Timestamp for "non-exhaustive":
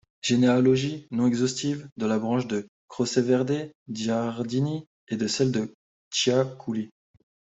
1.11-1.87